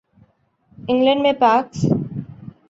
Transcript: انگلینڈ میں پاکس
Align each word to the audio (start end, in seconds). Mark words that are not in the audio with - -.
انگلینڈ 0.89 1.21
میں 1.21 1.33
پاکس 1.39 1.79